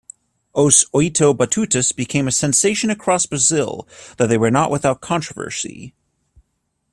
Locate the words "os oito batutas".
0.55-1.91